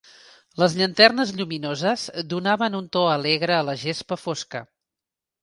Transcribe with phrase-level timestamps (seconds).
[0.61, 4.65] Les llanternes lluminoses donaven un to alegre a la gespa fosca.